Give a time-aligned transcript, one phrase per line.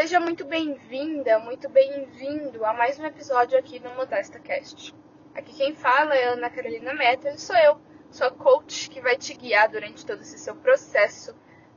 [0.00, 4.94] Seja muito bem-vinda, muito bem-vindo a mais um episódio aqui no Modesta Cast.
[5.34, 9.34] Aqui quem fala é Ana Carolina Meta e sou eu, sua coach que vai te
[9.34, 11.34] guiar durante todo esse seu processo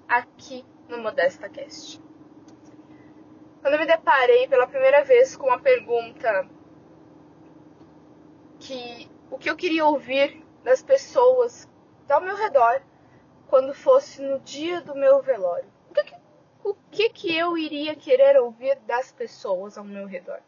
[0.07, 1.99] aqui no Modesta Cast.
[3.60, 6.48] Quando me deparei pela primeira vez com a pergunta
[8.60, 11.68] que o que eu queria ouvir das pessoas
[12.08, 12.84] ao meu redor
[13.48, 15.80] quando fosse no dia do meu velório.
[16.64, 20.39] O que, que eu iria querer ouvir das pessoas ao meu redor?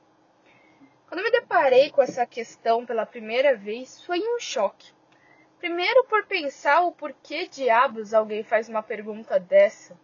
[1.07, 4.93] Quando eu me deparei com essa questão pela primeira vez, foi um choque.
[5.59, 9.97] Primeiro por pensar o porquê diabos alguém faz uma pergunta dessa.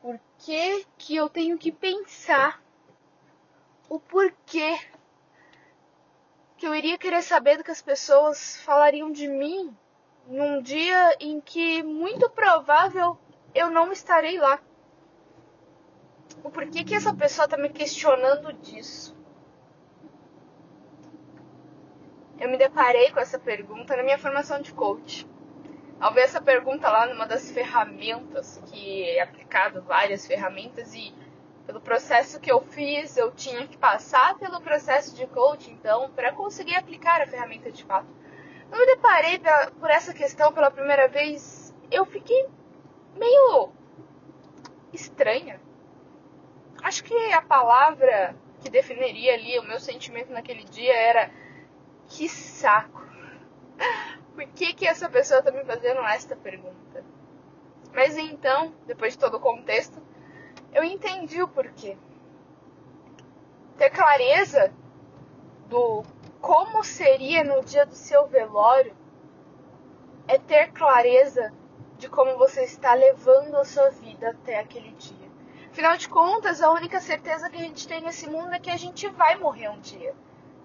[0.00, 2.62] Por que, que eu tenho que pensar
[3.88, 4.78] o porquê
[6.56, 9.76] que eu iria querer saber do que as pessoas falariam de mim
[10.26, 13.18] num dia em que muito provável
[13.54, 14.60] eu não estarei lá.
[16.44, 19.16] O porquê que essa pessoa está me questionando disso?
[22.38, 25.24] Eu me deparei com essa pergunta na minha formação de coach.
[26.00, 31.14] Ao ver essa pergunta lá numa das ferramentas, que é aplicado várias ferramentas, e
[31.64, 36.32] pelo processo que eu fiz, eu tinha que passar pelo processo de coach, então, para
[36.32, 38.08] conseguir aplicar a ferramenta de fato.
[38.72, 39.40] Eu me deparei
[39.78, 42.48] por essa questão pela primeira vez, eu fiquei
[43.16, 43.70] meio
[44.92, 45.60] estranha.
[46.82, 51.30] Acho que a palavra que definiria ali o meu sentimento naquele dia era
[52.08, 53.02] que saco.
[54.34, 57.04] Por que, que essa pessoa está me fazendo esta pergunta?
[57.92, 60.00] Mas então, depois de todo o contexto,
[60.72, 61.96] eu entendi o porquê.
[63.76, 64.72] Ter clareza
[65.68, 66.02] do
[66.40, 68.94] como seria no dia do seu velório
[70.26, 71.52] é ter clareza
[71.98, 75.21] de como você está levando a sua vida até aquele dia.
[75.72, 78.76] Afinal de contas, a única certeza que a gente tem nesse mundo é que a
[78.76, 80.14] gente vai morrer um dia.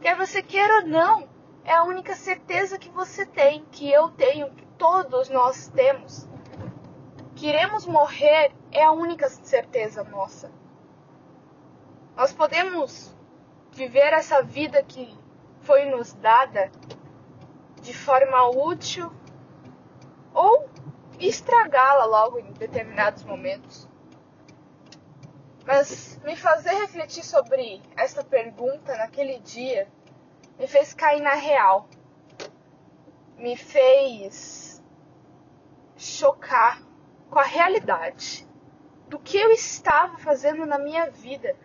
[0.02, 1.30] Quer você queira ou não,
[1.64, 6.28] é a única certeza que você tem, que eu tenho, que todos nós temos.
[7.38, 10.52] Que iremos morrer é a única certeza nossa.
[12.14, 13.16] Nós podemos
[13.72, 15.18] viver essa vida que
[15.62, 16.70] foi nos dada
[17.82, 19.10] de forma útil
[20.34, 20.70] ou
[21.18, 23.88] estragá-la logo em determinados momentos.
[25.68, 29.88] Mas me fazer refletir sobre essa pergunta naquele dia
[30.58, 31.88] me fez cair na real.
[33.38, 34.82] Me fez
[35.96, 36.82] chocar
[37.30, 38.48] com a realidade
[39.08, 41.56] do que eu estava fazendo na minha vida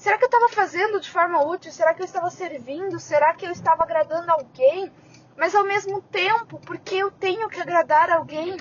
[0.00, 1.70] Será que eu estava fazendo de forma útil?
[1.70, 2.98] Será que eu estava servindo?
[2.98, 4.90] Será que eu estava agradando alguém?
[5.36, 8.56] Mas ao mesmo tempo, porque eu tenho que agradar alguém?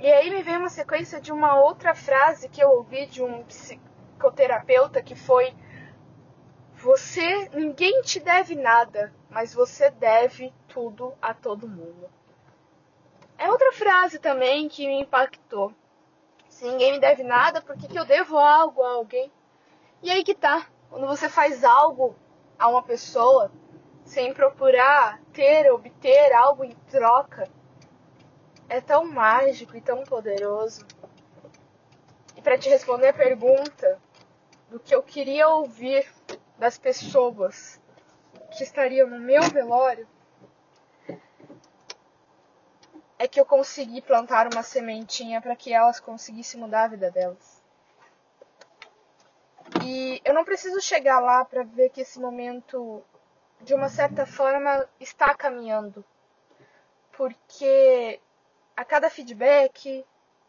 [0.00, 3.44] E aí me veio uma sequência de uma outra frase que eu ouvi de um
[3.44, 5.54] psicoterapeuta que foi:
[6.72, 12.08] Você, ninguém te deve nada, mas você deve tudo a todo mundo.
[13.36, 15.74] É outra frase também que me impactou.
[16.48, 19.30] Se ninguém me deve nada, por que, que eu devo algo a alguém?
[20.02, 20.66] E aí que tá.
[20.88, 22.16] Quando você faz algo
[22.58, 23.52] a uma pessoa
[24.02, 27.46] sem procurar ter, obter algo em troca,
[28.70, 30.86] é tão mágico e tão poderoso.
[32.36, 34.00] E para te responder a pergunta
[34.70, 36.08] do que eu queria ouvir
[36.56, 37.80] das pessoas
[38.52, 40.06] que estariam no meu velório,
[43.18, 47.60] é que eu consegui plantar uma sementinha para que elas conseguissem mudar a vida delas.
[49.84, 53.02] E eu não preciso chegar lá para ver que esse momento,
[53.60, 56.04] de uma certa forma, está caminhando.
[57.12, 58.20] Porque
[58.80, 60.06] a cada feedback,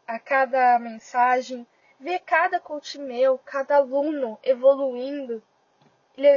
[0.08, 1.66] a cada mensagem,
[2.00, 5.42] ver cada coach meu, cada aluno evoluindo,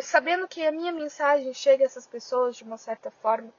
[0.02, 3.50] sabendo que a minha mensagem chega a essas pessoas de uma certa forma,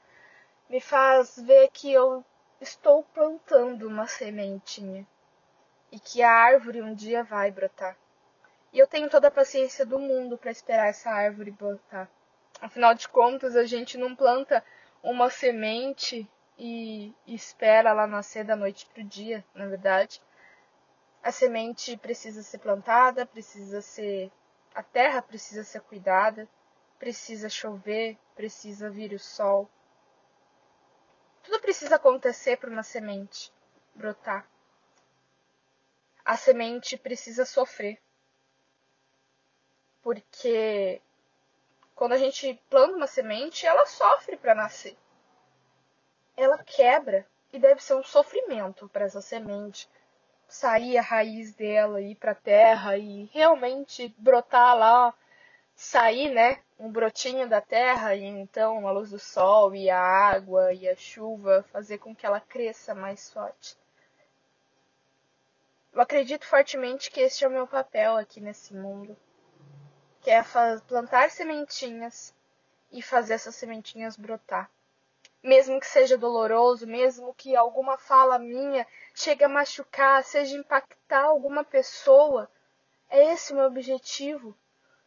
[0.68, 2.22] me faz ver que eu
[2.60, 5.06] estou plantando uma sementinha
[5.90, 7.96] e que a árvore um dia vai brotar.
[8.70, 12.06] E eu tenho toda a paciência do mundo para esperar essa árvore brotar.
[12.60, 14.62] Afinal de contas, a gente não planta
[15.02, 16.28] uma semente
[16.58, 20.20] e espera ela nascer da noite para o dia, na verdade.
[21.22, 24.30] A semente precisa ser plantada, precisa ser.
[24.74, 26.48] A terra precisa ser cuidada,
[26.98, 29.70] precisa chover, precisa vir o sol,
[31.46, 33.52] tudo precisa acontecer para uma semente
[33.94, 34.50] brotar.
[36.24, 38.02] A semente precisa sofrer.
[40.02, 41.00] Porque
[41.94, 44.96] quando a gente planta uma semente, ela sofre para nascer.
[46.36, 49.88] Ela quebra e deve ser um sofrimento para essa semente
[50.46, 55.14] sair a raiz dela, ir para a terra e realmente brotar lá,
[55.74, 60.72] sair, né, um brotinho da terra e então a luz do sol e a água
[60.72, 63.76] e a chuva fazer com que ela cresça mais forte.
[65.92, 69.16] Eu acredito fortemente que este é o meu papel aqui nesse mundo,
[70.20, 70.44] que é
[70.86, 72.34] plantar sementinhas
[72.92, 74.70] e fazer essas sementinhas brotar
[75.46, 78.84] mesmo que seja doloroso, mesmo que alguma fala minha
[79.14, 82.50] chegue a machucar, seja impactar alguma pessoa,
[83.08, 84.56] é esse o meu objetivo.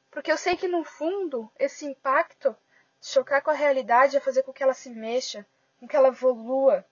[0.09, 2.55] Porque eu sei que no fundo, esse impacto,
[3.01, 5.45] chocar com a realidade, é fazer com que ela se mexa,
[5.77, 6.85] com que ela evolua.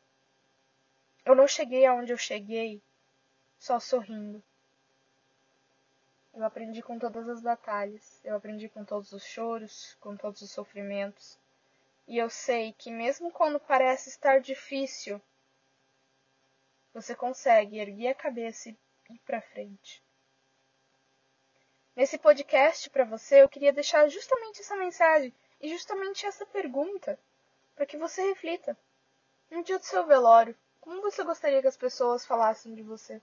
[1.25, 2.81] Eu não cheguei aonde eu cheguei
[3.57, 4.43] só sorrindo.
[6.33, 10.51] Eu aprendi com todas as batalhas, eu aprendi com todos os choros, com todos os
[10.51, 11.39] sofrimentos.
[12.07, 15.21] E eu sei que mesmo quando parece estar difícil,
[16.93, 18.77] você consegue erguer a cabeça e
[19.09, 20.01] ir para frente.
[21.93, 27.19] Nesse podcast para você, eu queria deixar justamente essa mensagem e justamente essa pergunta
[27.75, 28.77] para que você reflita.
[29.51, 33.21] No dia do seu velório, como você gostaria que as pessoas falassem de você?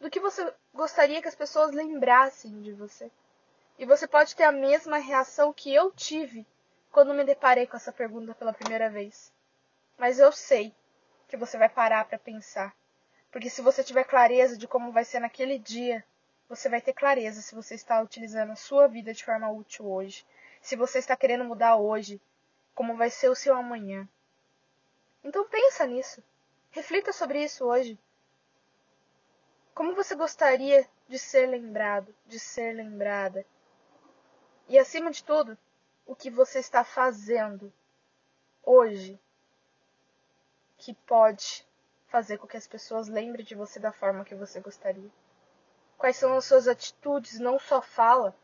[0.00, 3.10] Do que você gostaria que as pessoas lembrassem de você?
[3.78, 6.44] E você pode ter a mesma reação que eu tive
[6.90, 9.32] quando me deparei com essa pergunta pela primeira vez.
[9.96, 10.74] Mas eu sei
[11.26, 12.74] que você vai parar para pensar.
[13.30, 16.04] Porque se você tiver clareza de como vai ser naquele dia,
[16.48, 20.26] você vai ter clareza se você está utilizando a sua vida de forma útil hoje.
[20.62, 22.20] Se você está querendo mudar hoje,
[22.74, 24.08] como vai ser o seu amanhã.
[25.22, 26.22] Então pensa nisso.
[26.70, 27.98] Reflita sobre isso hoje.
[29.74, 33.44] Como você gostaria de ser lembrado, de ser lembrada?
[34.68, 35.56] E acima de tudo,
[36.08, 37.70] o que você está fazendo
[38.62, 39.20] hoje
[40.78, 41.68] que pode
[42.06, 45.10] fazer com que as pessoas lembrem de você da forma que você gostaria?
[45.98, 47.38] Quais são as suas atitudes?
[47.38, 48.34] Não só fala.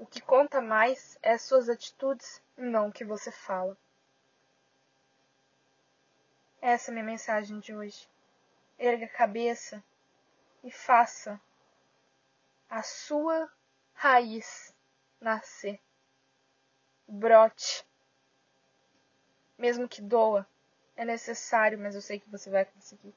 [0.00, 3.78] O que conta mais é as suas atitudes, não o que você fala.
[6.60, 8.10] Essa é a minha mensagem de hoje.
[8.76, 9.80] Erga a cabeça
[10.64, 11.40] e faça
[12.68, 13.48] a sua
[13.92, 14.74] raiz
[15.20, 15.83] nascer
[17.08, 17.84] brote.
[19.58, 20.46] Mesmo que doa,
[20.96, 23.14] é necessário, mas eu sei que você vai conseguir.